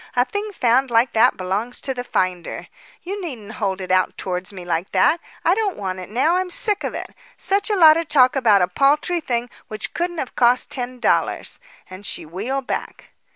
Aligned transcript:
A 0.15 0.25
thing 0.25 0.51
found 0.51 0.89
like 0.89 1.13
that 1.13 1.37
belongs 1.37 1.79
to 1.81 1.93
the 1.93 2.03
finder. 2.03 2.69
You 3.03 3.21
needn't 3.21 3.51
hold 3.61 3.79
it 3.79 3.91
out 3.91 4.17
towards 4.17 4.51
me 4.51 4.65
like 4.65 4.91
that. 4.93 5.19
I 5.45 5.53
don't 5.53 5.77
want 5.77 5.99
it 5.99 6.09
now; 6.09 6.37
I'm 6.37 6.49
sick 6.49 6.83
of 6.83 6.95
it. 6.95 7.13
Such 7.37 7.69
a 7.69 7.75
lot 7.75 7.97
of 7.97 8.07
talk 8.07 8.35
about 8.35 8.63
a 8.63 8.67
paltry 8.67 9.21
thing 9.21 9.47
which 9.67 9.93
couldn't 9.93 10.17
have 10.17 10.35
cost 10.35 10.71
ten 10.71 10.99
dollars." 10.99 11.59
And 11.87 12.03
she 12.03 12.25
wheeled 12.25 12.65
back. 12.65 13.09